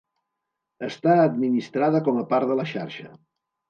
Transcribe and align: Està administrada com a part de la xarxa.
Està 0.87 1.19
administrada 1.27 2.05
com 2.11 2.21
a 2.25 2.27
part 2.35 2.53
de 2.55 2.61
la 2.63 2.71
xarxa. 2.77 3.19